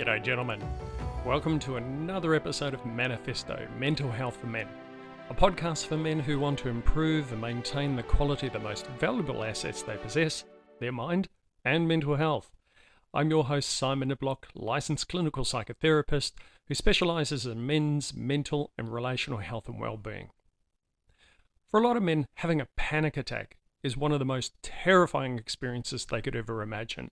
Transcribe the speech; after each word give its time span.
G'day, 0.00 0.24
gentlemen. 0.24 0.62
Welcome 1.26 1.58
to 1.58 1.76
another 1.76 2.34
episode 2.34 2.72
of 2.72 2.86
Manifesto 2.86 3.68
Mental 3.78 4.10
Health 4.10 4.38
for 4.38 4.46
Men, 4.46 4.66
a 5.28 5.34
podcast 5.34 5.84
for 5.84 5.98
men 5.98 6.18
who 6.18 6.40
want 6.40 6.58
to 6.60 6.70
improve 6.70 7.30
and 7.30 7.40
maintain 7.42 7.94
the 7.94 8.02
quality 8.02 8.46
of 8.46 8.54
the 8.54 8.60
most 8.60 8.86
valuable 8.98 9.44
assets 9.44 9.82
they 9.82 9.98
possess 9.98 10.44
their 10.78 10.90
mind 10.90 11.28
and 11.66 11.86
mental 11.86 12.16
health. 12.16 12.50
I'm 13.12 13.28
your 13.28 13.44
host, 13.44 13.68
Simon 13.68 14.08
Niblock, 14.08 14.44
licensed 14.54 15.06
clinical 15.06 15.44
psychotherapist 15.44 16.32
who 16.68 16.74
specializes 16.74 17.44
in 17.44 17.66
men's 17.66 18.14
mental 18.14 18.72
and 18.78 18.90
relational 18.90 19.40
health 19.40 19.68
and 19.68 19.78
well 19.78 19.98
being. 19.98 20.30
For 21.68 21.78
a 21.78 21.86
lot 21.86 21.98
of 21.98 22.02
men, 22.02 22.24
having 22.36 22.58
a 22.58 22.68
panic 22.74 23.18
attack 23.18 23.58
is 23.82 23.98
one 23.98 24.12
of 24.12 24.18
the 24.18 24.24
most 24.24 24.54
terrifying 24.62 25.38
experiences 25.38 26.06
they 26.06 26.22
could 26.22 26.36
ever 26.36 26.62
imagine. 26.62 27.10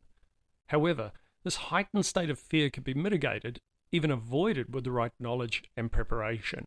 However, 0.69 1.13
this 1.45 1.57
heightened 1.57 2.07
state 2.07 2.31
of 2.31 2.39
fear 2.39 2.71
can 2.71 2.83
be 2.83 2.95
mitigated, 2.95 3.61
even 3.93 4.11
avoided, 4.11 4.75
with 4.75 4.85
the 4.85 4.91
right 4.91 5.13
knowledge 5.19 5.65
and 5.77 5.91
preparation. 5.91 6.67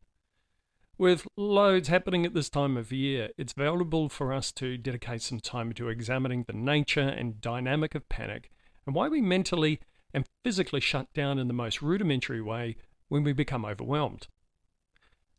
With 0.98 1.28
loads 1.36 1.88
happening 1.88 2.26
at 2.26 2.34
this 2.34 2.50
time 2.50 2.78
of 2.78 2.92
year, 2.92 3.30
it's 3.38 3.54
valuable 3.54 4.08
for 4.08 4.32
us 4.32 4.52
to 4.54 4.78
dedicate 4.78 5.22
some 5.24 5.40
time 5.40 5.74
to 5.74 5.90
examining 5.90 6.44
the 6.44 6.54
nature 6.54 7.00
and 7.02 7.42
dynamic 7.42 7.96
of 7.96 8.08
panic 8.08 8.52
and 8.86 8.96
why 8.96 9.08
we 9.08 9.22
mentally 9.22 9.80
and 10.14 10.26
physically 10.44 10.80
shut 10.80 11.12
down 11.14 11.40
in 11.40 11.48
the 11.48 11.54
most 11.54 11.82
rudimentary 11.82 12.42
way 12.42 12.76
when 13.08 13.24
we 13.24 13.34
become 13.34 13.66
overwhelmed. 13.66 14.28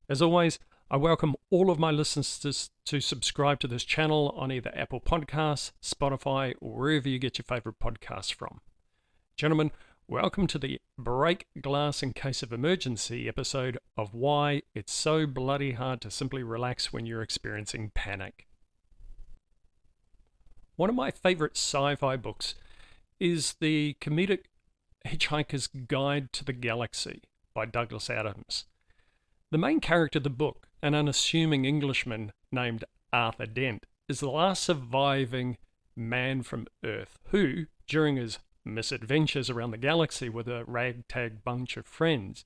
As 0.09 0.21
always, 0.21 0.59
I 0.91 0.97
welcome 0.97 1.37
all 1.51 1.71
of 1.71 1.79
my 1.79 1.91
listeners 1.91 2.39
to, 2.41 2.53
to, 2.87 3.01
subscribe 3.01 3.61
to 3.61 3.69
this 3.69 3.85
channel 3.85 4.35
on 4.37 4.53
either 4.53 4.73
Apple 4.75 5.01
Podcasts, 5.01 5.73
Spotify, 5.83 6.55
or 6.61 6.75
wherever 6.75 7.09
you 7.09 7.19
get 7.19 7.39
your 7.39 7.45
favorite 7.45 7.79
podcasts 7.79 8.35
from. 8.35 8.61
Gentlemen, 9.43 9.73
welcome 10.07 10.47
to 10.47 10.57
the 10.57 10.81
Break 10.97 11.49
Glass 11.61 12.01
in 12.01 12.13
Case 12.13 12.45
of 12.45 12.53
Emergency 12.53 13.27
episode 13.27 13.77
of 13.97 14.15
Why 14.15 14.63
It's 14.73 14.93
So 14.93 15.27
Bloody 15.27 15.73
Hard 15.73 16.01
to 16.03 16.13
Simply 16.13 16.45
Relax 16.45 16.93
When 16.93 17.07
You're 17.07 17.23
Experiencing 17.23 17.91
Panic. 17.93 18.47
One 20.77 20.89
of 20.89 20.95
my 20.95 21.11
favorite 21.11 21.57
sci 21.57 21.97
fi 21.97 22.15
books 22.15 22.55
is 23.19 23.57
the 23.59 23.97
comedic 24.01 24.45
Hitchhiker's 25.05 25.67
Guide 25.67 26.33
to 26.35 26.45
the 26.45 26.53
Galaxy 26.53 27.23
by 27.53 27.67
Douglas 27.67 28.09
Adams. 28.09 28.67
The 29.51 29.59
main 29.59 29.81
character 29.81 30.19
of 30.19 30.23
the 30.23 30.31
book, 30.31 30.69
an 30.85 30.95
unassuming 30.95 31.65
Englishman 31.65 32.31
named 32.53 32.85
Arthur 33.13 33.47
Dent, 33.47 33.87
is 34.09 34.21
the 34.21 34.31
last 34.31 34.63
surviving 34.63 35.59
man 35.97 36.45
from 36.45 36.69
Earth 36.85 37.19
who, 37.31 37.67
during 37.89 38.15
his 38.15 38.39
misadventures 38.65 39.51
around 39.51 39.71
the 39.71 39.79
galaxy 39.79 40.29
with 40.29 40.49
a 40.49 40.65
ragtag 40.65 41.45
bunch 41.45 41.77
of 41.77 41.87
friends, 41.87 42.45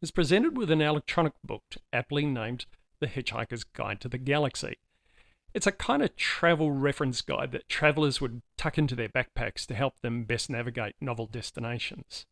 is 0.00 0.10
presented 0.10 0.56
with 0.56 0.70
an 0.70 0.80
electronic 0.80 1.32
book 1.42 1.62
aptly 1.92 2.26
named 2.26 2.66
The 3.00 3.06
Hitchhiker's 3.06 3.64
Guide 3.64 4.00
to 4.00 4.08
the 4.08 4.18
Galaxy. 4.18 4.78
It's 5.54 5.66
a 5.66 5.72
kind 5.72 6.02
of 6.02 6.16
travel 6.16 6.72
reference 6.72 7.22
guide 7.22 7.52
that 7.52 7.68
travelers 7.68 8.20
would 8.20 8.42
tuck 8.56 8.76
into 8.76 8.96
their 8.96 9.08
backpacks 9.08 9.64
to 9.66 9.74
help 9.74 10.00
them 10.00 10.24
best 10.24 10.50
navigate 10.50 10.96
novel 11.00 11.26
destinations. 11.26 12.26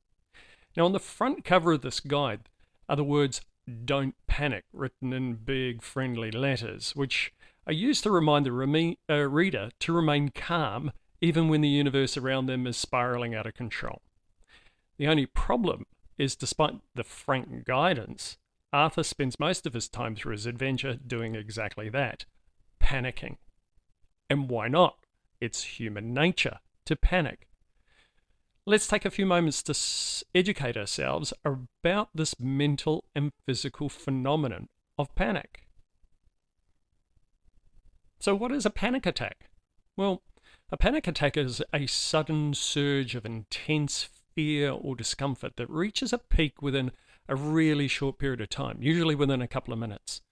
Now, 0.77 0.86
on 0.86 0.92
the 0.92 0.98
front 0.98 1.44
cover 1.44 1.72
of 1.72 1.83
this 1.83 2.00
guide 2.00 2.48
are 2.88 2.96
the 2.96 3.05
words 3.05 3.42
Don't 3.84 4.16
Panic 4.27 4.64
written 4.72 5.12
in 5.12 5.36
big 5.36 5.83
friendly 5.83 6.30
letters, 6.30 6.96
which 6.96 7.33
are 7.66 7.72
used 7.72 8.02
to 8.02 8.10
remind 8.10 8.44
the 8.44 8.96
uh, 9.08 9.14
reader 9.14 9.70
to 9.78 9.92
remain 9.92 10.30
calm 10.30 10.90
even 11.22 11.48
when 11.48 11.60
the 11.60 11.68
universe 11.68 12.16
around 12.16 12.46
them 12.46 12.66
is 12.66 12.76
spiraling 12.76 13.32
out 13.32 13.46
of 13.46 13.54
control. 13.54 14.02
The 14.98 15.06
only 15.06 15.24
problem 15.24 15.86
is, 16.18 16.34
despite 16.34 16.74
the 16.96 17.05
frank 17.05 17.64
guidance, 17.64 18.36
Arthur 18.72 19.05
spends 19.05 19.38
most 19.38 19.64
of 19.64 19.72
his 19.72 19.88
time 19.88 20.16
through 20.16 20.32
his 20.32 20.46
adventure 20.46 20.94
doing 20.94 21.36
exactly 21.36 21.88
that 21.90 22.27
panicking. 22.82 23.36
And 24.28 24.50
why 24.50 24.66
not? 24.66 24.96
It's 25.40 25.62
human 25.62 26.12
nature 26.12 26.58
to 26.86 26.96
panic. 26.96 27.46
Let's 28.66 28.88
take 28.88 29.05
a 29.05 29.11
few 29.11 29.27
moments 29.27 29.62
to 29.64 30.27
educate 30.34 30.77
ourselves 30.77 31.32
about 31.44 32.08
this 32.14 32.38
mental 32.40 33.05
and 33.14 33.30
physical 33.46 33.88
phenomenon 33.88 34.68
of 34.98 35.14
panic. 35.14 35.68
So, 38.18 38.34
what 38.34 38.52
is 38.52 38.66
a 38.66 38.70
panic 38.70 39.05
attack? 39.06 39.50
Well, 39.96 40.22
a 40.72 40.77
panic 40.78 41.06
attack 41.06 41.36
is 41.36 41.62
a 41.74 41.86
sudden 41.86 42.55
surge 42.55 43.14
of 43.14 43.27
intense 43.27 44.08
fear 44.34 44.70
or 44.70 44.96
discomfort 44.96 45.56
that 45.56 45.68
reaches 45.68 46.14
a 46.14 46.18
peak 46.18 46.62
within 46.62 46.90
a 47.28 47.36
really 47.36 47.86
short 47.86 48.18
period 48.18 48.40
of 48.40 48.48
time, 48.48 48.78
usually 48.80 49.14
within 49.14 49.42
a 49.42 49.46
couple 49.46 49.74
of 49.74 49.78
minutes. 49.78 50.22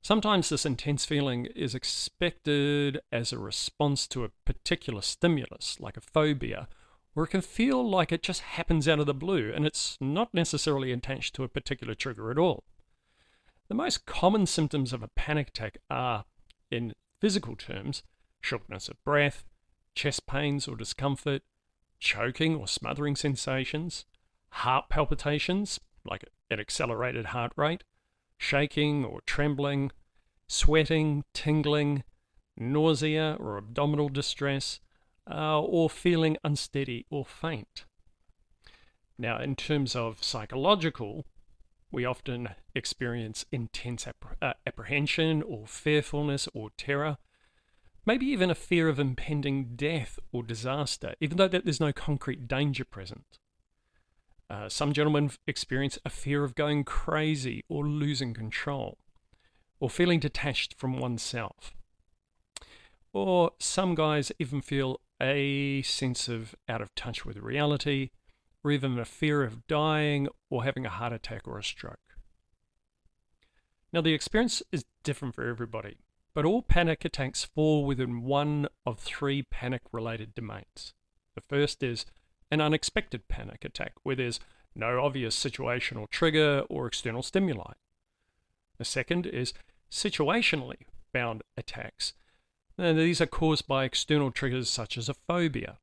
Sometimes 0.00 0.48
this 0.48 0.64
intense 0.64 1.04
feeling 1.04 1.46
is 1.54 1.74
expected 1.74 2.98
as 3.12 3.30
a 3.30 3.38
response 3.38 4.06
to 4.06 4.24
a 4.24 4.30
particular 4.46 5.02
stimulus, 5.02 5.76
like 5.78 5.98
a 5.98 6.02
phobia, 6.02 6.66
or 7.14 7.24
it 7.24 7.28
can 7.28 7.42
feel 7.42 7.86
like 7.86 8.10
it 8.10 8.22
just 8.22 8.40
happens 8.40 8.88
out 8.88 9.00
of 9.00 9.06
the 9.06 9.12
blue 9.12 9.52
and 9.54 9.66
it's 9.66 9.98
not 10.00 10.32
necessarily 10.32 10.92
attached 10.92 11.34
to 11.34 11.44
a 11.44 11.48
particular 11.48 11.94
trigger 11.94 12.30
at 12.30 12.38
all. 12.38 12.64
The 13.68 13.74
most 13.74 14.06
common 14.06 14.46
symptoms 14.46 14.94
of 14.94 15.02
a 15.02 15.08
panic 15.08 15.48
attack 15.48 15.76
are, 15.90 16.24
in 16.70 16.94
physical 17.20 17.54
terms, 17.54 18.02
shortness 18.40 18.88
of 18.88 19.02
breath, 19.04 19.44
chest 19.94 20.26
pains 20.26 20.66
or 20.68 20.76
discomfort, 20.76 21.42
choking 21.98 22.56
or 22.56 22.68
smothering 22.68 23.16
sensations, 23.16 24.04
heart 24.50 24.88
palpitations, 24.88 25.80
like 26.04 26.24
an 26.50 26.60
accelerated 26.60 27.26
heart 27.26 27.52
rate, 27.56 27.84
shaking 28.38 29.04
or 29.04 29.20
trembling, 29.22 29.90
sweating, 30.46 31.24
tingling, 31.32 32.04
nausea 32.56 33.36
or 33.40 33.56
abdominal 33.56 34.08
distress, 34.08 34.80
uh, 35.30 35.60
or 35.60 35.88
feeling 35.88 36.36
unsteady 36.44 37.06
or 37.10 37.24
faint. 37.24 37.84
Now, 39.16 39.40
in 39.40 39.56
terms 39.56 39.94
of 39.96 40.22
psychological, 40.22 41.24
we 41.90 42.04
often 42.04 42.50
experience 42.74 43.46
intense 43.52 44.06
uh, 44.42 44.52
apprehension 44.66 45.42
or 45.42 45.66
fearfulness 45.66 46.48
or 46.52 46.70
terror, 46.76 47.18
maybe 48.06 48.26
even 48.26 48.50
a 48.50 48.54
fear 48.54 48.88
of 48.88 48.98
impending 48.98 49.76
death 49.76 50.18
or 50.32 50.42
disaster, 50.42 51.14
even 51.20 51.36
though 51.36 51.48
there's 51.48 51.80
no 51.80 51.92
concrete 51.92 52.46
danger 52.46 52.84
present. 52.84 53.38
Uh, 54.50 54.68
some 54.68 54.92
gentlemen 54.92 55.30
experience 55.46 55.98
a 56.04 56.10
fear 56.10 56.44
of 56.44 56.54
going 56.54 56.84
crazy 56.84 57.64
or 57.68 57.86
losing 57.86 58.34
control, 58.34 58.98
or 59.80 59.88
feeling 59.88 60.20
detached 60.20 60.74
from 60.74 60.98
oneself. 60.98 61.72
Or 63.12 63.52
some 63.58 63.94
guys 63.94 64.32
even 64.38 64.60
feel 64.60 65.00
a 65.20 65.82
sense 65.82 66.28
of 66.28 66.54
out 66.68 66.82
of 66.82 66.94
touch 66.94 67.24
with 67.24 67.38
reality, 67.38 68.10
or 68.62 68.70
even 68.70 68.98
a 68.98 69.04
fear 69.04 69.42
of 69.42 69.66
dying 69.66 70.28
or 70.50 70.64
having 70.64 70.86
a 70.86 70.90
heart 70.90 71.12
attack 71.12 71.46
or 71.46 71.58
a 71.58 71.64
stroke. 71.64 71.98
Now, 73.92 74.00
the 74.00 74.14
experience 74.14 74.62
is 74.72 74.84
different 75.04 75.34
for 75.34 75.46
everybody. 75.46 75.98
But 76.34 76.44
all 76.44 76.62
panic 76.62 77.04
attacks 77.04 77.44
fall 77.44 77.84
within 77.84 78.22
one 78.22 78.66
of 78.84 78.98
three 78.98 79.42
panic 79.42 79.82
related 79.92 80.34
domains. 80.34 80.92
The 81.34 81.40
first 81.40 81.82
is 81.82 82.06
an 82.50 82.60
unexpected 82.60 83.28
panic 83.28 83.64
attack, 83.64 83.92
where 84.02 84.16
there's 84.16 84.40
no 84.74 85.02
obvious 85.04 85.36
situational 85.36 86.10
trigger 86.10 86.64
or 86.68 86.86
external 86.86 87.22
stimuli. 87.22 87.74
The 88.78 88.84
second 88.84 89.26
is 89.26 89.54
situationally 89.90 90.86
bound 91.12 91.42
attacks. 91.56 92.14
And 92.76 92.98
these 92.98 93.20
are 93.20 93.26
caused 93.26 93.68
by 93.68 93.84
external 93.84 94.32
triggers 94.32 94.68
such 94.68 94.98
as 94.98 95.08
a 95.08 95.14
phobia. 95.14 95.78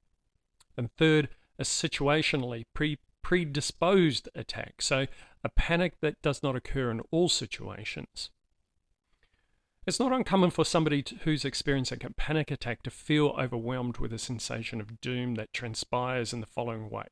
And 0.76 0.92
third, 0.98 1.30
a 1.58 1.64
situationally 1.64 2.66
pre- 2.74 3.00
predisposed 3.22 4.28
attack, 4.36 4.82
so 4.82 5.08
a 5.44 5.50
panic 5.50 6.02
that 6.02 6.22
does 6.22 6.44
not 6.44 6.56
occur 6.56 6.92
in 6.92 7.02
all 7.12 7.30
situations. 7.30 8.30
It's 9.88 10.00
not 10.00 10.14
uncommon 10.14 10.52
for 10.52 10.64
somebody 10.64 11.04
who's 11.24 11.44
experiencing 11.44 12.06
a 12.06 12.12
panic 12.12 12.52
attack 12.52 12.84
to 12.84 12.92
feel 12.92 13.30
overwhelmed 13.30 13.98
with 13.98 14.14
a 14.14 14.20
sensation 14.20 14.80
of 14.80 15.02
doom 15.02 15.34
that 15.36 15.54
transpires 15.54 16.34
in 16.34 16.40
the 16.40 16.46
following 16.46 16.88
way. 16.92 17.08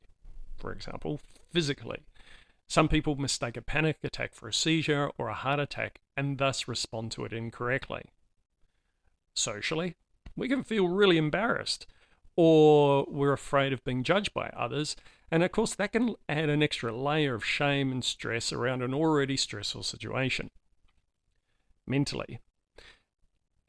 For 0.56 0.72
example, 0.72 1.20
physically. 1.52 2.04
Some 2.68 2.88
people 2.88 3.16
mistake 3.16 3.58
a 3.58 3.64
panic 3.64 3.98
attack 4.04 4.36
for 4.36 4.48
a 4.48 4.54
seizure 4.54 5.10
or 5.18 5.30
a 5.30 5.34
heart 5.34 5.60
attack 5.60 6.00
and 6.16 6.38
thus 6.38 6.68
respond 6.68 7.12
to 7.14 7.26
it 7.26 7.34
incorrectly. 7.34 8.04
Socially, 9.34 9.96
we 10.36 10.48
can 10.48 10.64
feel 10.64 10.88
really 10.88 11.18
embarrassed 11.18 11.88
or 12.36 13.08
we're 13.10 13.34
afraid 13.34 13.74
of 13.74 13.84
being 13.84 14.04
judged 14.04 14.32
by 14.36 14.50
others. 14.56 14.96
And 15.32 15.42
of 15.42 15.52
course, 15.52 15.74
that 15.74 15.94
can 15.94 16.14
add 16.30 16.50
an 16.50 16.62
extra 16.62 16.96
layer 16.96 17.34
of 17.34 17.44
shame 17.44 17.92
and 17.92 18.04
stress 18.06 18.54
around 18.54 18.84
an 18.84 18.94
already 18.94 19.38
stressful 19.38 19.82
situation. 19.82 20.52
Mentally, 21.88 22.40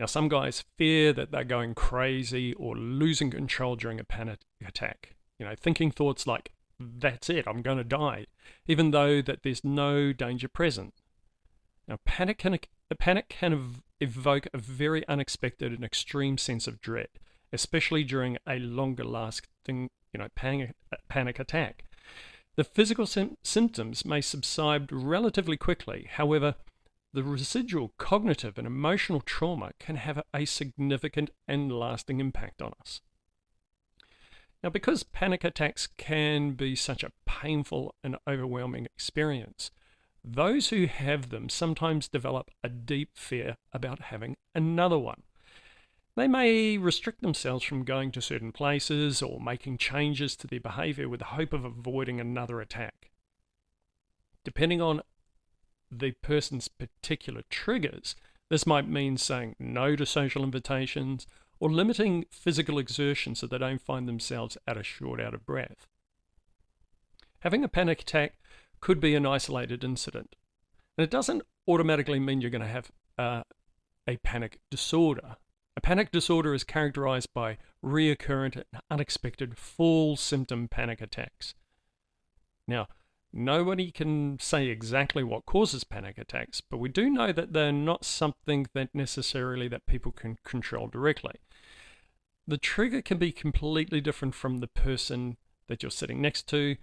now, 0.00 0.06
some 0.06 0.28
guys 0.30 0.64
fear 0.78 1.12
that 1.12 1.30
they're 1.30 1.44
going 1.44 1.74
crazy 1.74 2.54
or 2.54 2.74
losing 2.74 3.30
control 3.30 3.76
during 3.76 4.00
a 4.00 4.04
panic 4.04 4.38
attack. 4.66 5.14
You 5.38 5.44
know, 5.44 5.54
thinking 5.54 5.90
thoughts 5.90 6.26
like, 6.26 6.52
that's 6.78 7.28
it, 7.28 7.46
I'm 7.46 7.60
going 7.60 7.76
to 7.76 7.84
die, 7.84 8.24
even 8.66 8.92
though 8.92 9.20
that 9.20 9.42
there's 9.42 9.62
no 9.62 10.14
danger 10.14 10.48
present. 10.48 10.94
Now, 11.86 11.98
panic 12.06 12.38
can, 12.38 12.58
panic 12.98 13.28
can 13.28 13.82
evoke 14.00 14.46
a 14.54 14.58
very 14.58 15.06
unexpected 15.06 15.70
and 15.70 15.84
extreme 15.84 16.38
sense 16.38 16.66
of 16.66 16.80
dread, 16.80 17.08
especially 17.52 18.02
during 18.02 18.38
a 18.48 18.58
longer 18.58 19.04
lasting, 19.04 19.90
you 20.14 20.18
know, 20.18 20.28
panic, 20.34 20.72
panic 21.10 21.38
attack. 21.38 21.84
The 22.56 22.64
physical 22.64 23.04
sim- 23.04 23.36
symptoms 23.42 24.06
may 24.06 24.22
subside 24.22 24.90
relatively 24.90 25.58
quickly. 25.58 26.08
However, 26.10 26.54
the 27.12 27.24
residual 27.24 27.92
cognitive 27.98 28.56
and 28.56 28.66
emotional 28.66 29.20
trauma 29.20 29.72
can 29.78 29.96
have 29.96 30.22
a 30.32 30.44
significant 30.44 31.30
and 31.48 31.72
lasting 31.72 32.20
impact 32.20 32.62
on 32.62 32.72
us. 32.80 33.00
Now, 34.62 34.70
because 34.70 35.02
panic 35.02 35.42
attacks 35.42 35.88
can 35.96 36.52
be 36.52 36.76
such 36.76 37.02
a 37.02 37.12
painful 37.24 37.94
and 38.04 38.16
overwhelming 38.28 38.84
experience, 38.84 39.70
those 40.22 40.68
who 40.68 40.86
have 40.86 41.30
them 41.30 41.48
sometimes 41.48 42.08
develop 42.08 42.50
a 42.62 42.68
deep 42.68 43.16
fear 43.16 43.56
about 43.72 44.00
having 44.00 44.36
another 44.54 44.98
one. 44.98 45.22
They 46.14 46.28
may 46.28 46.76
restrict 46.76 47.22
themselves 47.22 47.64
from 47.64 47.84
going 47.84 48.12
to 48.12 48.20
certain 48.20 48.52
places 48.52 49.22
or 49.22 49.40
making 49.40 49.78
changes 49.78 50.36
to 50.36 50.46
their 50.46 50.60
behavior 50.60 51.08
with 51.08 51.20
the 51.20 51.26
hope 51.26 51.54
of 51.54 51.64
avoiding 51.64 52.20
another 52.20 52.60
attack. 52.60 53.10
Depending 54.44 54.82
on 54.82 55.00
the 55.90 56.12
person's 56.22 56.68
particular 56.68 57.42
triggers, 57.50 58.14
this 58.48 58.66
might 58.66 58.88
mean 58.88 59.16
saying 59.16 59.56
no 59.58 59.96
to 59.96 60.06
social 60.06 60.42
invitations 60.42 61.26
or 61.58 61.70
limiting 61.70 62.24
physical 62.30 62.78
exertion 62.78 63.34
so 63.34 63.46
they 63.46 63.58
don't 63.58 63.80
find 63.80 64.08
themselves 64.08 64.56
at 64.66 64.76
a 64.76 64.82
short 64.82 65.20
out 65.20 65.34
of 65.34 65.46
breath. 65.46 65.86
Having 67.40 67.64
a 67.64 67.68
panic 67.68 68.02
attack 68.02 68.34
could 68.80 69.00
be 69.00 69.14
an 69.14 69.26
isolated 69.26 69.84
incident, 69.84 70.36
and 70.96 71.04
it 71.04 71.10
doesn't 71.10 71.42
automatically 71.68 72.18
mean 72.18 72.40
you're 72.40 72.50
going 72.50 72.62
to 72.62 72.68
have 72.68 72.90
uh, 73.18 73.42
a 74.06 74.16
panic 74.18 74.60
disorder. 74.70 75.36
A 75.76 75.80
panic 75.80 76.10
disorder 76.10 76.52
is 76.54 76.64
characterized 76.64 77.32
by 77.32 77.58
reoccurrent 77.84 78.56
and 78.56 78.64
unexpected 78.90 79.56
full 79.56 80.16
symptom 80.16 80.68
panic 80.68 81.00
attacks. 81.00 81.54
Now, 82.66 82.88
nobody 83.32 83.90
can 83.90 84.38
say 84.40 84.68
exactly 84.68 85.22
what 85.22 85.46
causes 85.46 85.84
panic 85.84 86.18
attacks, 86.18 86.60
but 86.60 86.78
we 86.78 86.88
do 86.88 87.10
know 87.10 87.32
that 87.32 87.52
they're 87.52 87.72
not 87.72 88.04
something 88.04 88.66
that 88.74 88.94
necessarily 88.94 89.68
that 89.68 89.86
people 89.86 90.12
can 90.12 90.38
control 90.44 90.88
directly. 90.88 91.34
The 92.46 92.58
trigger 92.58 93.02
can 93.02 93.18
be 93.18 93.32
completely 93.32 94.00
different 94.00 94.34
from 94.34 94.58
the 94.58 94.66
person 94.66 95.36
that 95.68 95.82
you're 95.82 95.90
sitting 95.90 96.20
next 96.20 96.48
to. 96.48 96.76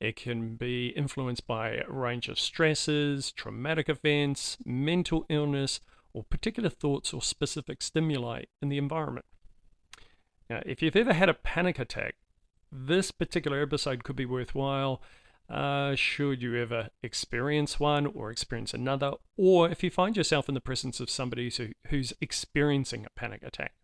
It 0.00 0.16
can 0.16 0.56
be 0.56 0.88
influenced 0.88 1.46
by 1.46 1.74
a 1.76 1.88
range 1.88 2.28
of 2.28 2.40
stresses, 2.40 3.30
traumatic 3.30 3.88
events, 3.88 4.58
mental 4.64 5.24
illness, 5.28 5.78
or 6.12 6.24
particular 6.24 6.68
thoughts 6.68 7.14
or 7.14 7.22
specific 7.22 7.80
stimuli 7.80 8.42
in 8.60 8.68
the 8.68 8.78
environment. 8.78 9.26
Now, 10.50 10.60
if 10.66 10.82
you've 10.82 10.96
ever 10.96 11.12
had 11.12 11.28
a 11.28 11.34
panic 11.34 11.78
attack, 11.78 12.16
this 12.70 13.10
particular 13.10 13.62
episode 13.62 14.02
could 14.02 14.16
be 14.16 14.26
worthwhile. 14.26 15.00
Uh, 15.52 15.94
should 15.94 16.40
you 16.40 16.56
ever 16.56 16.88
experience 17.02 17.78
one 17.78 18.06
or 18.06 18.30
experience 18.30 18.72
another, 18.72 19.12
or 19.36 19.68
if 19.68 19.82
you 19.82 19.90
find 19.90 20.16
yourself 20.16 20.48
in 20.48 20.54
the 20.54 20.62
presence 20.62 20.98
of 20.98 21.10
somebody 21.10 21.50
who, 21.50 21.68
who's 21.88 22.14
experiencing 22.22 23.04
a 23.04 23.20
panic 23.20 23.42
attack. 23.42 23.74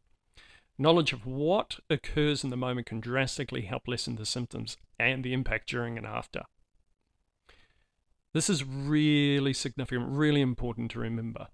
Knowledge 0.79 1.13
of 1.13 1.27
what 1.27 1.79
occurs 1.91 2.43
in 2.43 2.49
the 2.49 2.57
moment 2.57 2.87
can 2.87 3.01
drastically 3.01 3.63
help 3.63 3.87
lessen 3.87 4.17
the 4.17 4.25
symptoms 4.25 4.79
and 4.99 5.23
the 5.23 5.35
impact 5.35 5.69
during 5.69 5.99
and 5.99 6.07
after. 6.07 6.45
This 8.33 8.49
is 8.49 8.65
really 8.65 9.53
significant, 9.53 10.09
really 10.09 10.41
important 10.41 10.91
to 10.93 11.01
remember. 11.01 11.49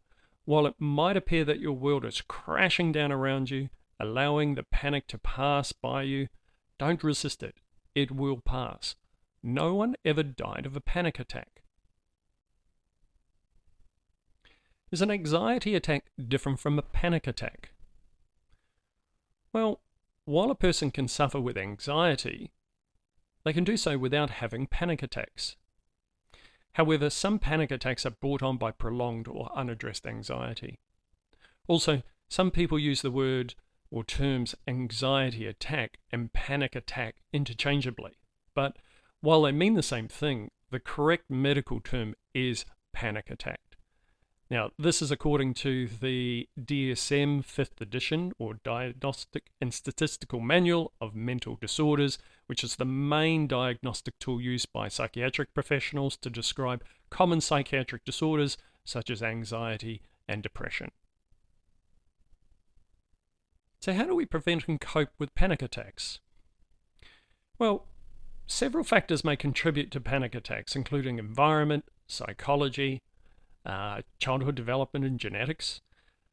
While 0.44 0.66
it 0.66 0.74
might 0.78 1.16
appear 1.16 1.44
that 1.46 1.58
your 1.58 1.72
world 1.72 2.04
is 2.04 2.20
crashing 2.20 2.92
down 2.92 3.10
around 3.10 3.50
you, 3.50 3.68
allowing 3.98 4.54
the 4.54 4.62
panic 4.62 5.08
to 5.08 5.18
pass 5.18 5.72
by 5.72 6.02
you, 6.02 6.28
don't 6.78 7.02
resist 7.02 7.42
it. 7.42 7.56
It 7.96 8.12
will 8.12 8.40
pass. 8.40 8.94
No 9.46 9.74
one 9.74 9.94
ever 10.06 10.22
died 10.22 10.64
of 10.64 10.74
a 10.74 10.80
panic 10.80 11.20
attack. 11.20 11.62
Is 14.90 15.02
an 15.02 15.10
anxiety 15.10 15.74
attack 15.74 16.06
different 16.26 16.60
from 16.60 16.78
a 16.78 16.82
panic 16.82 17.26
attack? 17.26 17.72
Well, 19.52 19.82
while 20.24 20.50
a 20.50 20.54
person 20.54 20.90
can 20.90 21.08
suffer 21.08 21.38
with 21.38 21.58
anxiety, 21.58 22.52
they 23.44 23.52
can 23.52 23.64
do 23.64 23.76
so 23.76 23.98
without 23.98 24.30
having 24.30 24.66
panic 24.66 25.02
attacks. 25.02 25.56
However, 26.72 27.10
some 27.10 27.38
panic 27.38 27.70
attacks 27.70 28.06
are 28.06 28.12
brought 28.12 28.42
on 28.42 28.56
by 28.56 28.70
prolonged 28.70 29.28
or 29.28 29.50
unaddressed 29.54 30.06
anxiety. 30.06 30.78
Also, 31.68 32.02
some 32.30 32.50
people 32.50 32.78
use 32.78 33.02
the 33.02 33.10
word 33.10 33.56
or 33.90 34.04
terms 34.04 34.54
anxiety 34.66 35.46
attack 35.46 35.98
and 36.10 36.32
panic 36.32 36.74
attack 36.74 37.16
interchangeably, 37.30 38.12
but 38.54 38.78
while 39.24 39.42
they 39.42 39.52
mean 39.52 39.74
the 39.74 39.82
same 39.82 40.06
thing, 40.06 40.50
the 40.70 40.78
correct 40.78 41.30
medical 41.30 41.80
term 41.80 42.14
is 42.34 42.66
panic 42.92 43.30
attack. 43.30 43.60
Now, 44.50 44.70
this 44.78 45.00
is 45.00 45.10
according 45.10 45.54
to 45.54 45.88
the 45.88 46.46
DSM 46.60 47.42
5th 47.42 47.80
edition, 47.80 48.32
or 48.38 48.60
Diagnostic 48.62 49.50
and 49.62 49.72
Statistical 49.72 50.40
Manual 50.40 50.92
of 51.00 51.14
Mental 51.14 51.56
Disorders, 51.58 52.18
which 52.46 52.62
is 52.62 52.76
the 52.76 52.84
main 52.84 53.46
diagnostic 53.46 54.18
tool 54.18 54.42
used 54.42 54.70
by 54.74 54.88
psychiatric 54.88 55.54
professionals 55.54 56.18
to 56.18 56.28
describe 56.28 56.84
common 57.08 57.40
psychiatric 57.40 58.04
disorders 58.04 58.58
such 58.84 59.08
as 59.08 59.22
anxiety 59.22 60.02
and 60.28 60.42
depression. 60.42 60.90
So, 63.80 63.94
how 63.94 64.04
do 64.04 64.14
we 64.14 64.26
prevent 64.26 64.68
and 64.68 64.78
cope 64.78 65.10
with 65.18 65.34
panic 65.34 65.62
attacks? 65.62 66.20
Well, 67.58 67.86
several 68.46 68.84
factors 68.84 69.24
may 69.24 69.36
contribute 69.36 69.90
to 69.90 70.00
panic 70.00 70.34
attacks, 70.34 70.76
including 70.76 71.18
environment, 71.18 71.84
psychology, 72.06 73.02
uh, 73.64 74.02
childhood 74.18 74.54
development 74.54 75.04
and 75.04 75.18
genetics. 75.18 75.80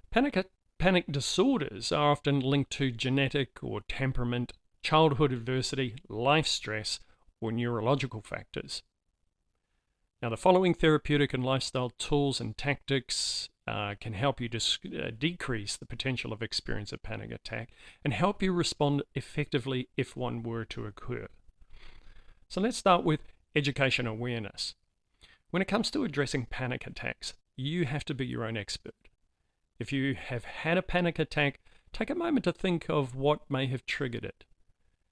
Panic, 0.10 0.46
panic 0.78 1.06
disorders 1.10 1.92
are 1.92 2.12
often 2.12 2.40
linked 2.40 2.72
to 2.72 2.91
genetic 2.91 3.63
or 3.63 3.82
temperament, 3.82 4.53
childhood 4.84 5.32
adversity, 5.32 5.96
life 6.10 6.48
stress, 6.48 7.00
or 7.39 7.51
neurological 7.51 8.22
factors. 8.22 8.84
Now, 10.22 10.30
the 10.30 10.38
following 10.38 10.75
therapeutic 10.75 11.34
and 11.34 11.44
lifestyle 11.44 11.89
tools 11.89 12.39
and 12.39 12.56
tactics 12.56 13.50
uh, 13.68 13.96
can 14.00 14.13
help 14.13 14.39
you 14.39 14.50
dis- 14.50 14.77
uh, 14.86 15.10
decrease 15.18 15.77
the 15.77 15.86
potential 15.86 16.32
of 16.32 16.44
experience 16.44 16.91
of 16.91 17.01
panic 17.01 17.32
attack 17.32 17.70
and 18.03 18.13
help 18.13 18.44
you 18.44 18.51
respond 18.51 19.01
effectively 19.15 19.88
if 19.98 20.15
one 20.15 20.44
were 20.44 20.65
to 20.65 20.86
occur. 20.86 21.27
So 22.51 22.60
let's 22.60 22.75
start 22.75 23.05
with 23.05 23.22
education 23.55 24.05
awareness. 24.05 24.75
When 25.51 25.62
it 25.62 25.70
comes 25.70 25.89
to 25.91 26.03
addressing 26.03 26.48
panic 26.48 26.86
attacks, 26.86 27.34
you 27.55 27.86
have 27.86 28.03
to 28.03 28.13
be 28.13 28.27
your 28.27 28.43
own 28.43 28.58
expert. 28.58 28.93
If 29.79 29.93
you 29.93 30.15
have 30.15 30.43
had 30.43 30.77
a 30.77 30.81
panic 30.81 31.17
attack, 31.17 31.62
take 31.93 32.10
a 32.10 32.13
moment 32.13 32.43
to 32.43 32.51
think 32.51 32.89
of 32.89 33.15
what 33.15 33.50
may 33.50 33.67
have 33.67 33.86
triggered 33.86 34.25
it. 34.25 34.43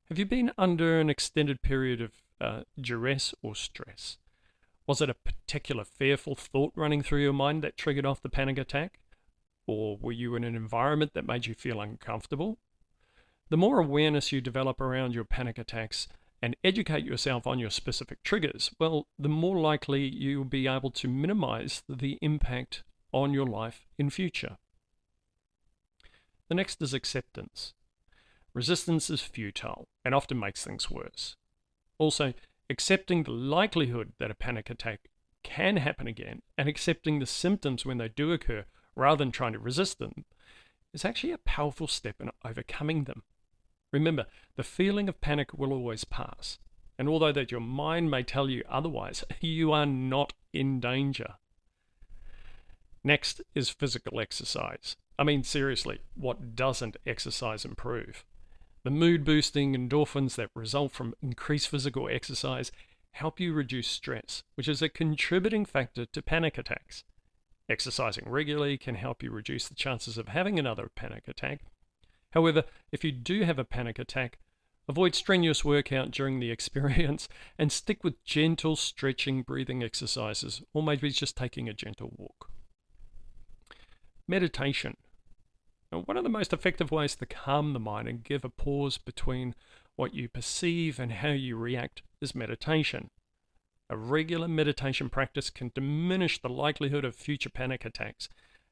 Have 0.10 0.20
you 0.20 0.26
been 0.26 0.52
under 0.58 1.00
an 1.00 1.10
extended 1.10 1.62
period 1.62 2.02
of 2.02 2.12
uh, 2.42 2.64
duress 2.78 3.34
or 3.42 3.56
stress? 3.56 4.18
Was 4.86 5.00
it 5.00 5.10
a 5.10 5.14
particular 5.14 5.86
fearful 5.86 6.36
thought 6.36 6.74
running 6.76 7.02
through 7.02 7.22
your 7.22 7.32
mind 7.32 7.64
that 7.64 7.78
triggered 7.78 8.06
off 8.06 8.22
the 8.22 8.28
panic 8.28 8.58
attack? 8.58 9.00
Or 9.66 9.98
were 9.98 10.12
you 10.12 10.36
in 10.36 10.44
an 10.44 10.58
environment 10.58 11.14
that 11.14 11.26
made 11.26 11.46
you 11.46 11.54
feel 11.54 11.80
uncomfortable? 11.80 12.58
The 13.48 13.56
more 13.56 13.80
awareness 13.80 14.34
you 14.34 14.42
develop 14.42 14.82
around 14.82 15.16
your 15.16 15.24
panic 15.24 15.58
attacks, 15.58 16.10
and 16.42 16.56
educate 16.64 17.04
yourself 17.04 17.46
on 17.46 17.60
your 17.60 17.70
specific 17.70 18.24
triggers, 18.24 18.72
well, 18.80 19.08
the 19.18 19.30
more 19.30 19.60
likely 19.60 20.08
you'll 20.08 20.46
be 20.46 20.68
able 20.68 20.92
to 20.92 21.08
minimize 21.08 21.84
the 21.90 22.18
impact 22.22 22.84
on 23.12 23.34
your 23.34 23.46
life 23.46 23.88
in 23.98 24.10
future. 24.10 24.58
The 26.48 26.56
next 26.56 26.82
is 26.82 26.94
acceptance. 26.94 27.74
Resistance 28.54 29.10
is 29.10 29.22
futile 29.22 29.88
and 30.04 30.16
often 30.16 30.40
makes 30.40 30.64
things 30.64 30.90
worse. 30.90 31.36
Also, 31.98 32.34
accepting 32.70 33.24
the 33.24 33.32
likelihood 33.32 34.14
that 34.20 34.32
a 34.32 34.36
panic 34.36 34.70
attack 34.70 35.10
can 35.44 35.78
happen 35.78 36.08
again 36.08 36.42
and 36.58 36.68
accepting 36.68 37.20
the 37.20 37.26
symptoms 37.26 37.86
when 37.86 37.98
they 37.98 38.10
do 38.10 38.32
occur 38.32 38.66
rather 38.96 39.18
than 39.18 39.32
trying 39.32 39.54
to 39.54 39.60
resist 39.60 40.00
them 40.00 40.26
is 40.94 41.06
actually 41.06 41.32
a 41.32 41.38
powerful 41.38 41.88
step 41.88 42.16
in 42.20 42.30
overcoming 42.44 43.04
them. 43.04 43.24
Remember, 43.92 44.26
the 44.56 44.64
feeling 44.64 45.10
of 45.10 45.22
panic 45.22 45.54
will 45.54 45.74
always 45.74 46.04
pass. 46.04 46.60
And 46.98 47.08
although 47.08 47.32
that 47.32 47.52
your 47.52 47.62
mind 47.62 48.12
may 48.12 48.24
tell 48.24 48.50
you 48.50 48.64
otherwise, 48.70 49.24
you 49.42 49.72
are 49.72 49.86
not 49.86 50.34
in 50.54 50.80
danger. 50.80 51.36
Next 53.04 53.42
is 53.56 53.70
physical 53.70 54.20
exercise. 54.20 54.98
I 55.18 55.24
mean, 55.24 55.44
seriously, 55.44 56.00
what 56.16 56.56
doesn't 56.56 56.98
exercise 57.06 57.66
improve? 57.66 58.26
The 58.84 58.90
mood 58.90 59.26
boosting 59.26 59.76
endorphins 59.76 60.36
that 60.36 60.50
result 60.56 60.92
from 60.92 61.14
increased 61.22 61.70
physical 61.70 62.08
exercise 62.10 62.72
help 63.12 63.40
you 63.40 63.54
reduce 63.54 63.88
stress, 63.88 64.44
which 64.56 64.68
is 64.68 64.82
a 64.82 64.90
contributing 64.90 65.66
factor 65.66 66.06
to 66.06 66.22
panic 66.22 66.58
attacks. 66.58 67.04
Exercising 67.70 68.26
regularly 68.28 68.78
can 68.78 68.96
help 68.96 69.22
you 69.22 69.32
reduce 69.32 69.68
the 69.68 69.76
chances 69.76 70.18
of 70.18 70.30
having 70.30 70.58
another 70.58 70.90
panic 70.94 71.28
attack. 71.28 71.62
However, 72.32 72.64
if 72.92 73.04
you 73.04 73.12
do 73.12 73.44
have 73.44 73.60
a 73.60 73.64
panic 73.64 74.00
attack, 74.00 74.40
avoid 74.88 75.16
strenuous 75.16 75.66
workout 75.66 76.12
during 76.12 76.40
the 76.40 76.52
experience 76.58 77.28
and 77.58 77.72
stick 77.72 78.04
with 78.04 78.24
gentle 78.24 78.76
stretching 78.76 79.42
breathing 79.44 79.84
exercises 79.84 80.62
or 80.74 80.84
maybe 80.84 81.10
just 81.10 81.38
taking 81.38 81.68
a 81.68 81.74
gentle 81.74 82.12
walk. 82.16 82.50
Meditation. 84.28 84.96
Now, 85.92 86.02
one 86.02 86.18
of 86.18 86.24
the 86.24 86.30
most 86.30 86.54
effective 86.54 86.92
ways 86.92 87.16
to 87.16 87.26
calm 87.26 87.74
the 87.74 87.80
mind 87.80 88.08
and 88.08 88.24
give 88.24 88.46
a 88.46 88.50
pause 88.50 89.00
between 89.00 89.56
what 89.96 90.14
you 90.14 90.30
perceive 90.30 91.00
and 91.00 91.12
how 91.12 91.30
you 91.30 91.58
react 91.58 92.04
is 92.22 92.36
meditation. 92.36 93.10
A 93.90 93.98
regular 93.98 94.48
meditation 94.48 95.10
practice 95.10 95.50
can 95.50 95.72
diminish 95.74 96.40
the 96.40 96.50
likelihood 96.50 97.04
of 97.04 97.16
future 97.16 97.50
panic 97.50 97.86
attacks. 97.86 98.30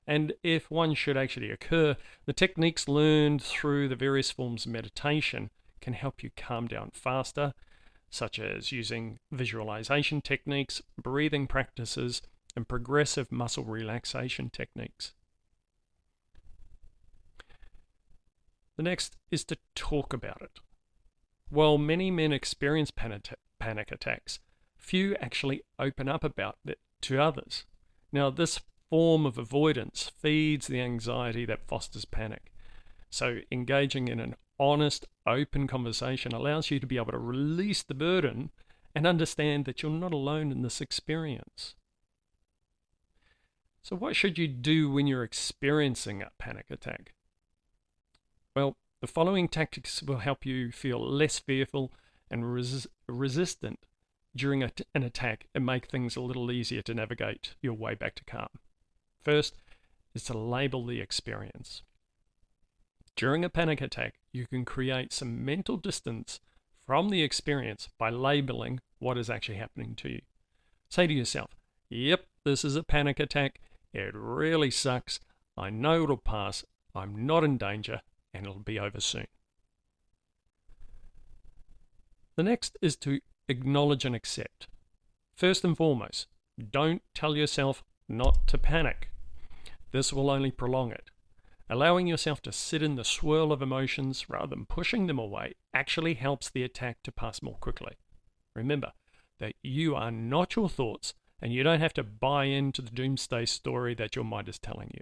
And 0.07 0.33
if 0.41 0.71
one 0.71 0.93
should 0.93 1.17
actually 1.17 1.51
occur, 1.51 1.97
the 2.25 2.33
techniques 2.33 2.87
learned 2.87 3.43
through 3.43 3.89
the 3.89 3.95
various 3.95 4.31
forms 4.31 4.65
of 4.65 4.71
meditation 4.71 5.51
can 5.81 5.93
help 5.93 6.23
you 6.23 6.29
calm 6.37 6.67
down 6.67 6.91
faster, 6.93 7.53
such 8.09 8.39
as 8.39 8.71
using 8.71 9.19
visualization 9.31 10.21
techniques, 10.21 10.81
breathing 10.97 11.45
practices, 11.45 12.21
and 12.55 12.69
progressive 12.69 13.31
muscle 13.33 13.65
relaxation 13.65 14.49
techniques. 14.49 15.11
The 18.77 18.83
next 18.83 19.17
is 19.29 19.43
to 19.45 19.57
talk 19.75 20.13
about 20.13 20.41
it. 20.41 20.59
While 21.49 21.77
many 21.77 22.11
men 22.11 22.31
experience 22.31 22.91
panic 22.91 23.91
attacks, 23.91 24.39
few 24.77 25.15
actually 25.15 25.63
open 25.77 26.07
up 26.07 26.23
about 26.23 26.57
it 26.65 26.79
to 27.01 27.21
others. 27.21 27.65
Now, 28.11 28.29
this 28.29 28.59
form 28.89 29.25
of 29.25 29.37
avoidance 29.37 30.11
feeds 30.19 30.67
the 30.67 30.81
anxiety 30.81 31.45
that 31.45 31.67
fosters 31.67 32.05
panic. 32.05 32.51
So, 33.09 33.39
engaging 33.51 34.07
in 34.07 34.19
an 34.19 34.35
honest, 34.59 35.07
open 35.25 35.67
conversation 35.67 36.33
allows 36.33 36.71
you 36.71 36.79
to 36.79 36.87
be 36.87 36.97
able 36.97 37.11
to 37.11 37.17
release 37.17 37.83
the 37.83 37.93
burden 37.93 38.49
and 38.95 39.05
understand 39.05 39.65
that 39.65 39.81
you're 39.81 39.91
not 39.91 40.13
alone 40.13 40.51
in 40.51 40.61
this 40.61 40.81
experience. 40.81 41.75
So, 43.83 43.95
what 43.95 44.15
should 44.15 44.37
you 44.37 44.47
do 44.47 44.91
when 44.91 45.07
you're 45.07 45.23
experiencing 45.23 46.21
a 46.21 46.31
panic 46.37 46.65
attack? 46.69 47.13
Well, 48.55 48.75
the 49.01 49.07
following 49.07 49.47
tactics 49.47 50.01
will 50.01 50.17
help 50.17 50.45
you 50.45 50.71
feel 50.71 50.99
less 50.99 51.39
fearful 51.39 51.93
and 52.29 52.53
res- 52.53 52.87
resistant 53.07 53.79
during 54.35 54.63
an 54.63 55.03
attack 55.03 55.47
and 55.53 55.65
make 55.65 55.87
things 55.87 56.15
a 56.15 56.21
little 56.21 56.51
easier 56.51 56.81
to 56.81 56.93
navigate 56.93 57.55
your 57.61 57.73
way 57.73 57.95
back 57.95 58.15
to 58.15 58.23
calm. 58.23 58.49
First 59.27 59.55
is 60.15 60.23
to 60.23 60.37
label 60.37 60.85
the 60.85 61.01
experience. 61.01 61.81
During 63.17 63.43
a 63.43 63.49
panic 63.49 63.81
attack, 63.81 64.13
you 64.31 64.47
can 64.47 64.63
create 64.63 65.11
some 65.11 65.43
mental 65.43 65.75
distance 65.75 66.39
from 66.85 67.09
the 67.09 67.23
experience 67.23 67.89
by 67.97 68.09
labeling 68.09 68.79
what 68.99 69.17
is 69.17 69.29
actually 69.29 69.57
happening 69.57 69.95
to 69.95 70.09
you. 70.09 70.21
Say 70.87 71.07
to 71.07 71.13
yourself, 71.13 71.57
Yep, 71.89 72.25
this 72.45 72.63
is 72.63 72.77
a 72.77 72.83
panic 72.83 73.19
attack. 73.19 73.59
It 73.91 74.13
really 74.13 74.71
sucks. 74.71 75.19
I 75.57 75.71
know 75.71 76.03
it'll 76.03 76.15
pass. 76.15 76.63
I'm 76.95 77.25
not 77.25 77.43
in 77.43 77.57
danger 77.57 77.99
and 78.33 78.47
it'll 78.47 78.59
be 78.61 78.79
over 78.79 79.01
soon. 79.01 79.27
The 82.37 82.43
next 82.43 82.77
is 82.81 82.95
to 82.97 83.19
acknowledge 83.49 84.05
and 84.05 84.15
accept. 84.15 84.69
First 85.35 85.65
and 85.65 85.75
foremost, 85.75 86.27
don't 86.71 87.01
tell 87.13 87.35
yourself 87.35 87.83
not 88.07 88.47
to 88.47 88.57
panic. 88.57 89.09
This 89.97 90.13
will 90.13 90.29
only 90.29 90.51
prolong 90.51 90.91
it. 90.91 91.09
Allowing 91.71 92.05
yourself 92.05 92.39
to 92.43 92.51
sit 92.51 92.83
in 92.83 92.93
the 92.93 93.03
swirl 93.03 93.51
of 93.51 93.63
emotions 93.63 94.29
rather 94.29 94.45
than 94.45 94.67
pushing 94.67 95.07
them 95.07 95.17
away 95.17 95.55
actually 95.73 96.13
helps 96.13 96.51
the 96.51 96.61
attack 96.61 97.01
to 97.01 97.11
pass 97.11 97.41
more 97.41 97.55
quickly. 97.55 97.95
Remember 98.55 98.91
that 99.39 99.55
you 99.63 99.95
are 99.95 100.11
not 100.11 100.55
your 100.55 100.69
thoughts 100.69 101.15
and 101.41 101.51
you 101.51 101.63
don't 101.63 101.79
have 101.79 101.95
to 101.95 102.03
buy 102.03 102.43
into 102.43 102.83
the 102.83 102.91
doomsday 102.91 103.47
story 103.47 103.95
that 103.95 104.15
your 104.15 104.23
mind 104.23 104.47
is 104.47 104.59
telling 104.59 104.91
you. 104.93 105.01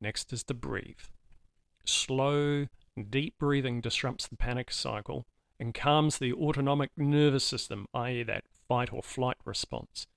Next 0.00 0.32
is 0.32 0.42
to 0.42 0.54
breathe. 0.54 0.98
Slow, 1.84 2.66
deep 3.08 3.38
breathing 3.38 3.80
disrupts 3.80 4.26
the 4.26 4.36
panic 4.36 4.72
cycle 4.72 5.28
and 5.60 5.72
calms 5.72 6.18
the 6.18 6.32
autonomic 6.32 6.90
nervous 6.96 7.44
system, 7.44 7.86
i.e., 7.94 8.24
that 8.24 8.46
fight 8.66 8.92
or 8.92 9.04
flight 9.04 9.36
response. 9.44 10.08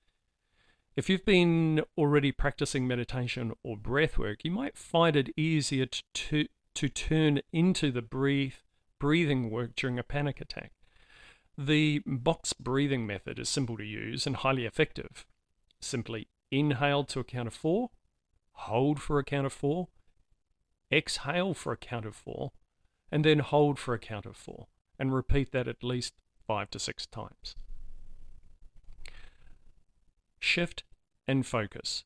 If 0.94 1.08
you've 1.08 1.24
been 1.24 1.82
already 1.96 2.32
practicing 2.32 2.86
meditation 2.86 3.54
or 3.62 3.78
breath 3.78 4.18
work, 4.18 4.44
you 4.44 4.50
might 4.50 4.76
find 4.76 5.16
it 5.16 5.32
easier 5.38 5.86
to, 5.86 6.02
to, 6.12 6.46
to 6.74 6.88
turn 6.90 7.40
into 7.50 7.90
the 7.90 8.02
breathe, 8.02 8.54
breathing 8.98 9.50
work 9.50 9.74
during 9.74 9.98
a 9.98 10.02
panic 10.02 10.38
attack. 10.38 10.72
The 11.56 12.02
box 12.04 12.52
breathing 12.52 13.06
method 13.06 13.38
is 13.38 13.48
simple 13.48 13.78
to 13.78 13.84
use 13.84 14.26
and 14.26 14.36
highly 14.36 14.66
effective. 14.66 15.24
Simply 15.80 16.28
inhale 16.50 17.04
to 17.04 17.20
a 17.20 17.24
count 17.24 17.48
of 17.48 17.54
four, 17.54 17.90
hold 18.52 19.00
for 19.00 19.18
a 19.18 19.24
count 19.24 19.46
of 19.46 19.52
four, 19.54 19.88
exhale 20.92 21.54
for 21.54 21.72
a 21.72 21.76
count 21.78 22.04
of 22.04 22.14
four, 22.14 22.52
and 23.10 23.24
then 23.24 23.38
hold 23.38 23.78
for 23.78 23.94
a 23.94 23.98
count 23.98 24.26
of 24.26 24.36
four, 24.36 24.66
and 24.98 25.14
repeat 25.14 25.52
that 25.52 25.68
at 25.68 25.82
least 25.82 26.12
five 26.46 26.68
to 26.70 26.78
six 26.78 27.06
times. 27.06 27.56
Shift 30.42 30.82
and 31.28 31.46
focus. 31.46 32.02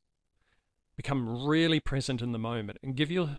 Become 0.95 1.47
really 1.47 1.81
present 1.81 2.21
in 2.21 2.33
the 2.33 2.38
moment 2.38 2.78
and 2.83 2.95
give 2.95 3.11
your 3.11 3.38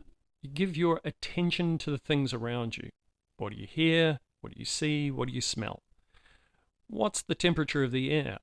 give 0.55 0.75
your 0.75 1.01
attention 1.05 1.77
to 1.77 1.91
the 1.91 1.99
things 1.99 2.33
around 2.33 2.77
you. 2.77 2.89
What 3.37 3.53
do 3.53 3.59
you 3.59 3.67
hear? 3.67 4.19
What 4.41 4.53
do 4.53 4.59
you 4.59 4.65
see? 4.65 5.11
What 5.11 5.27
do 5.27 5.35
you 5.35 5.39
smell? 5.39 5.83
What's 6.87 7.21
the 7.21 7.35
temperature 7.35 7.83
of 7.83 7.91
the 7.91 8.09
air? 8.09 8.39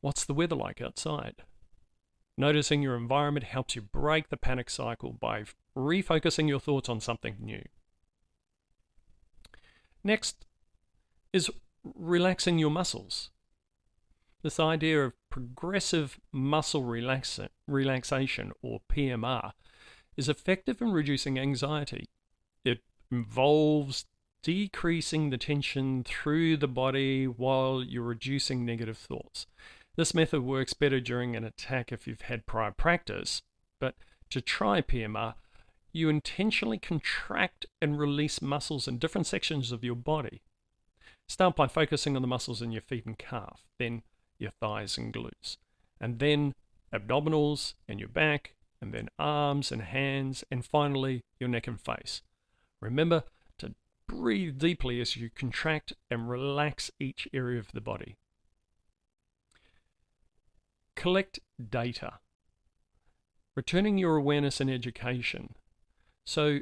What's 0.00 0.24
the 0.24 0.34
weather 0.34 0.54
like 0.54 0.80
outside? 0.80 1.42
Noticing 2.36 2.80
your 2.80 2.96
environment 2.96 3.46
helps 3.46 3.74
you 3.74 3.82
break 3.82 4.28
the 4.28 4.36
panic 4.36 4.70
cycle 4.70 5.12
by 5.12 5.46
refocusing 5.76 6.48
your 6.48 6.60
thoughts 6.60 6.88
on 6.88 7.00
something 7.00 7.38
new. 7.40 7.64
Next 10.04 10.46
is 11.32 11.50
relaxing 11.82 12.56
your 12.56 12.70
muscles. 12.70 13.30
This 14.42 14.60
idea 14.60 15.04
of 15.04 15.14
progressive 15.30 16.20
muscle 16.32 16.82
relaxa- 16.82 17.48
relaxation, 17.66 18.52
or 18.62 18.80
PMR, 18.88 19.52
is 20.16 20.28
effective 20.28 20.80
in 20.80 20.92
reducing 20.92 21.38
anxiety. 21.38 22.08
It 22.64 22.82
involves 23.10 24.06
decreasing 24.42 25.30
the 25.30 25.38
tension 25.38 26.04
through 26.04 26.56
the 26.56 26.68
body 26.68 27.26
while 27.26 27.82
you're 27.82 28.02
reducing 28.04 28.64
negative 28.64 28.96
thoughts. 28.96 29.46
This 29.96 30.14
method 30.14 30.42
works 30.42 30.72
better 30.72 31.00
during 31.00 31.34
an 31.34 31.42
attack 31.42 31.90
if 31.90 32.06
you've 32.06 32.22
had 32.22 32.46
prior 32.46 32.70
practice, 32.70 33.42
but 33.80 33.96
to 34.30 34.40
try 34.40 34.80
PMR, 34.80 35.34
you 35.92 36.08
intentionally 36.08 36.78
contract 36.78 37.66
and 37.82 37.98
release 37.98 38.40
muscles 38.40 38.86
in 38.86 38.98
different 38.98 39.26
sections 39.26 39.72
of 39.72 39.82
your 39.82 39.96
body. 39.96 40.42
Start 41.28 41.56
by 41.56 41.66
focusing 41.66 42.14
on 42.14 42.22
the 42.22 42.28
muscles 42.28 42.62
in 42.62 42.70
your 42.70 42.82
feet 42.82 43.06
and 43.06 43.18
calf, 43.18 43.64
then 43.78 44.02
your 44.38 44.52
thighs 44.60 44.98
and 44.98 45.12
glutes, 45.12 45.56
and 46.00 46.18
then 46.18 46.54
abdominals 46.92 47.74
and 47.88 47.98
your 48.00 48.08
back, 48.08 48.54
and 48.80 48.94
then 48.94 49.08
arms 49.18 49.72
and 49.72 49.82
hands, 49.82 50.44
and 50.50 50.64
finally 50.64 51.22
your 51.38 51.48
neck 51.48 51.66
and 51.66 51.80
face. 51.80 52.22
Remember 52.80 53.24
to 53.58 53.74
breathe 54.06 54.58
deeply 54.58 55.00
as 55.00 55.16
you 55.16 55.30
contract 55.30 55.92
and 56.10 56.30
relax 56.30 56.90
each 56.98 57.26
area 57.32 57.58
of 57.58 57.72
the 57.72 57.80
body 57.80 58.16
collect 60.98 61.38
data, 61.70 62.14
returning 63.54 63.98
your 63.98 64.16
awareness 64.16 64.60
and 64.60 64.68
education. 64.68 65.54
So 66.26 66.58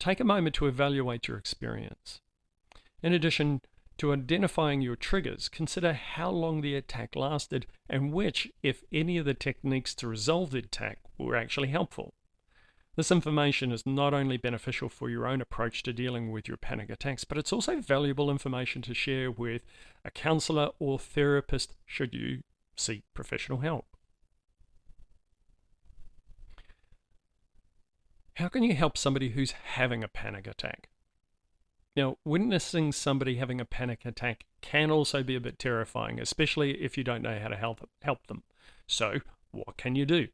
take 0.00 0.18
a 0.18 0.24
moment 0.24 0.56
to 0.56 0.66
evaluate 0.66 1.28
your 1.28 1.38
experience. 1.38 2.20
In 3.00 3.12
addition 3.12 3.60
to 3.98 4.12
identifying 4.12 4.82
your 4.82 4.96
triggers, 4.96 5.48
consider 5.48 5.92
how 5.92 6.30
long 6.30 6.60
the 6.60 6.74
attack 6.74 7.16
lasted 7.16 7.66
and 7.88 8.12
which, 8.12 8.50
if 8.62 8.82
any, 8.92 9.18
of 9.18 9.24
the 9.24 9.34
techniques 9.34 9.94
to 9.96 10.08
resolve 10.08 10.50
the 10.50 10.58
attack 10.58 10.98
were 11.18 11.36
actually 11.36 11.68
helpful. 11.68 12.14
This 12.96 13.10
information 13.10 13.72
is 13.72 13.84
not 13.84 14.14
only 14.14 14.38
beneficial 14.38 14.88
for 14.88 15.10
your 15.10 15.26
own 15.26 15.42
approach 15.42 15.82
to 15.82 15.92
dealing 15.92 16.30
with 16.30 16.48
your 16.48 16.56
panic 16.56 16.88
attacks, 16.88 17.24
but 17.24 17.36
it's 17.36 17.52
also 17.52 17.80
valuable 17.80 18.30
information 18.30 18.80
to 18.82 18.94
share 18.94 19.30
with 19.30 19.62
a 20.04 20.10
counselor 20.10 20.70
or 20.78 20.98
therapist 20.98 21.74
should 21.84 22.14
you 22.14 22.42
seek 22.74 23.02
professional 23.12 23.58
help. 23.58 23.86
How 28.34 28.48
can 28.48 28.62
you 28.62 28.74
help 28.74 28.98
somebody 28.98 29.30
who's 29.30 29.52
having 29.52 30.02
a 30.04 30.08
panic 30.08 30.46
attack? 30.46 30.88
Now, 31.96 32.18
witnessing 32.26 32.92
somebody 32.92 33.36
having 33.36 33.58
a 33.58 33.64
panic 33.64 34.04
attack 34.04 34.44
can 34.60 34.90
also 34.90 35.22
be 35.22 35.34
a 35.34 35.40
bit 35.40 35.58
terrifying, 35.58 36.20
especially 36.20 36.72
if 36.82 36.98
you 36.98 37.04
don't 37.04 37.22
know 37.22 37.38
how 37.38 37.48
to 37.48 37.56
help, 37.56 37.88
help 38.02 38.26
them. 38.26 38.42
So, 38.86 39.20
what 39.50 39.78
can 39.78 39.96
you 39.96 40.04
do? 40.04 40.28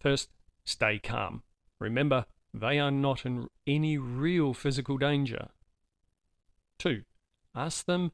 First, 0.00 0.30
stay 0.64 0.98
calm. 0.98 1.44
Remember, 1.78 2.26
they 2.52 2.80
are 2.80 2.90
not 2.90 3.24
in 3.24 3.46
any 3.64 3.96
real 3.96 4.54
physical 4.54 4.98
danger. 4.98 5.50
Two, 6.78 7.02
ask 7.54 7.86
them 7.86 8.10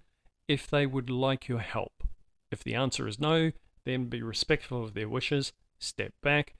if 0.46 0.68
they 0.68 0.84
would 0.84 1.08
like 1.08 1.48
your 1.48 1.60
help. 1.60 2.06
If 2.50 2.62
the 2.62 2.74
answer 2.74 3.08
is 3.08 3.18
no, 3.18 3.52
then 3.84 4.10
be 4.10 4.22
respectful 4.22 4.84
of 4.84 4.92
their 4.92 5.08
wishes, 5.08 5.54
step 5.78 6.12
back. 6.22 6.54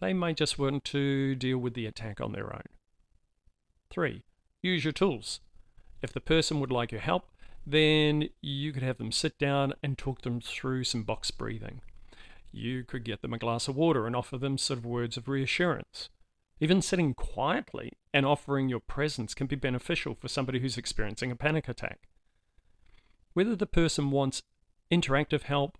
They 0.00 0.14
may 0.14 0.32
just 0.32 0.58
want 0.58 0.84
to 0.86 1.34
deal 1.34 1.58
with 1.58 1.74
the 1.74 1.84
attack 1.84 2.18
on 2.18 2.32
their 2.32 2.54
own. 2.54 2.62
3. 3.90 4.22
Use 4.62 4.84
your 4.84 4.92
tools. 4.92 5.40
If 6.02 6.12
the 6.12 6.20
person 6.20 6.60
would 6.60 6.72
like 6.72 6.92
your 6.92 7.00
help, 7.00 7.30
then 7.66 8.28
you 8.40 8.72
could 8.72 8.82
have 8.82 8.98
them 8.98 9.12
sit 9.12 9.38
down 9.38 9.74
and 9.82 9.98
talk 9.98 10.22
them 10.22 10.40
through 10.40 10.84
some 10.84 11.02
box 11.02 11.30
breathing. 11.30 11.82
You 12.52 12.84
could 12.84 13.04
get 13.04 13.22
them 13.22 13.34
a 13.34 13.38
glass 13.38 13.68
of 13.68 13.76
water 13.76 14.06
and 14.06 14.16
offer 14.16 14.38
them 14.38 14.58
sort 14.58 14.78
of 14.78 14.86
words 14.86 15.16
of 15.16 15.28
reassurance. 15.28 16.08
Even 16.58 16.82
sitting 16.82 17.14
quietly 17.14 17.92
and 18.12 18.26
offering 18.26 18.68
your 18.68 18.80
presence 18.80 19.34
can 19.34 19.46
be 19.46 19.56
beneficial 19.56 20.14
for 20.14 20.28
somebody 20.28 20.60
who's 20.60 20.76
experiencing 20.76 21.30
a 21.30 21.36
panic 21.36 21.68
attack. 21.68 22.00
Whether 23.32 23.56
the 23.56 23.66
person 23.66 24.10
wants 24.10 24.42
interactive 24.90 25.42
help 25.42 25.78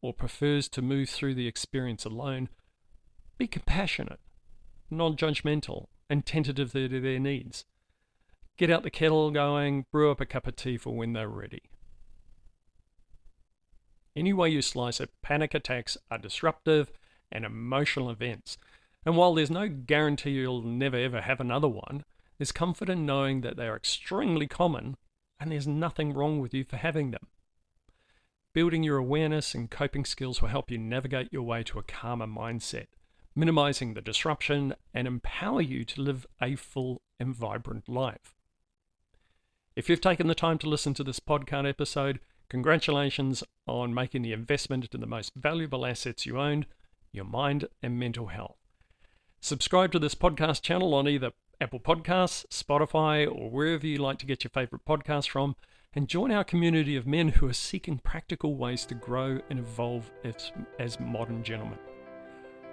or 0.00 0.12
prefers 0.14 0.68
to 0.68 0.82
move 0.82 1.08
through 1.08 1.34
the 1.34 1.48
experience 1.48 2.04
alone, 2.04 2.48
be 3.36 3.46
compassionate, 3.46 4.20
non 4.90 5.16
judgmental, 5.16 5.86
and 6.08 6.24
tentative 6.24 6.72
to 6.72 6.88
their 6.88 7.18
needs. 7.18 7.64
Get 8.62 8.70
out 8.70 8.84
the 8.84 8.90
kettle 8.90 9.32
going, 9.32 9.86
brew 9.90 10.12
up 10.12 10.20
a 10.20 10.24
cup 10.24 10.46
of 10.46 10.54
tea 10.54 10.76
for 10.76 10.94
when 10.94 11.14
they're 11.14 11.28
ready. 11.28 11.62
Any 14.14 14.32
way 14.32 14.50
you 14.50 14.62
slice 14.62 15.00
it, 15.00 15.10
panic 15.20 15.52
attacks 15.52 15.96
are 16.12 16.18
disruptive 16.18 16.92
and 17.32 17.44
emotional 17.44 18.08
events. 18.08 18.58
And 19.04 19.16
while 19.16 19.34
there's 19.34 19.50
no 19.50 19.68
guarantee 19.68 20.30
you'll 20.30 20.62
never 20.62 20.96
ever 20.96 21.22
have 21.22 21.40
another 21.40 21.66
one, 21.66 22.04
there's 22.38 22.52
comfort 22.52 22.88
in 22.88 23.04
knowing 23.04 23.40
that 23.40 23.56
they 23.56 23.66
are 23.66 23.74
extremely 23.74 24.46
common 24.46 24.96
and 25.40 25.50
there's 25.50 25.66
nothing 25.66 26.12
wrong 26.12 26.38
with 26.38 26.54
you 26.54 26.62
for 26.62 26.76
having 26.76 27.10
them. 27.10 27.26
Building 28.52 28.84
your 28.84 28.98
awareness 28.98 29.56
and 29.56 29.72
coping 29.72 30.04
skills 30.04 30.40
will 30.40 30.50
help 30.50 30.70
you 30.70 30.78
navigate 30.78 31.32
your 31.32 31.42
way 31.42 31.64
to 31.64 31.80
a 31.80 31.82
calmer 31.82 32.28
mindset, 32.28 32.86
minimizing 33.34 33.94
the 33.94 34.00
disruption, 34.00 34.76
and 34.94 35.08
empower 35.08 35.60
you 35.60 35.84
to 35.86 36.00
live 36.00 36.28
a 36.40 36.54
full 36.54 37.02
and 37.18 37.34
vibrant 37.34 37.88
life. 37.88 38.36
If 39.74 39.88
you've 39.88 40.02
taken 40.02 40.26
the 40.26 40.34
time 40.34 40.58
to 40.58 40.68
listen 40.68 40.92
to 40.94 41.04
this 41.04 41.18
podcast 41.18 41.66
episode, 41.66 42.20
congratulations 42.50 43.42
on 43.66 43.94
making 43.94 44.20
the 44.20 44.34
investment 44.34 44.84
into 44.84 44.98
the 44.98 45.06
most 45.06 45.32
valuable 45.34 45.86
assets 45.86 46.26
you 46.26 46.38
own 46.38 46.66
your 47.10 47.24
mind 47.24 47.66
and 47.82 47.98
mental 47.98 48.26
health. 48.26 48.56
Subscribe 49.40 49.90
to 49.92 49.98
this 49.98 50.14
podcast 50.14 50.60
channel 50.60 50.92
on 50.92 51.08
either 51.08 51.30
Apple 51.58 51.80
Podcasts, 51.80 52.44
Spotify, 52.48 53.26
or 53.26 53.50
wherever 53.50 53.86
you 53.86 53.96
like 53.96 54.18
to 54.18 54.26
get 54.26 54.44
your 54.44 54.50
favorite 54.50 54.84
podcasts 54.86 55.28
from, 55.28 55.56
and 55.94 56.06
join 56.06 56.30
our 56.30 56.44
community 56.44 56.94
of 56.94 57.06
men 57.06 57.28
who 57.28 57.48
are 57.48 57.54
seeking 57.54 57.98
practical 57.98 58.56
ways 58.56 58.84
to 58.86 58.94
grow 58.94 59.40
and 59.48 59.58
evolve 59.58 60.10
as, 60.22 60.52
as 60.78 61.00
modern 61.00 61.42
gentlemen. 61.42 61.78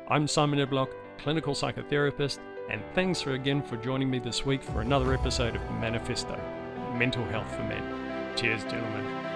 I'm 0.09 0.27
Simon 0.27 0.59
Niblock, 0.59 0.89
clinical 1.17 1.53
psychotherapist, 1.53 2.39
and 2.69 2.81
thanks 2.93 3.21
for 3.21 3.35
again 3.35 3.61
for 3.63 3.77
joining 3.77 4.09
me 4.09 4.19
this 4.19 4.45
week 4.45 4.63
for 4.63 4.81
another 4.81 5.13
episode 5.13 5.55
of 5.55 5.61
Manifesto 5.79 6.58
Mental 6.99 7.23
Health 7.27 7.55
for 7.55 7.63
Men. 7.63 7.81
Cheers, 8.35 8.65
gentlemen. 8.65 9.28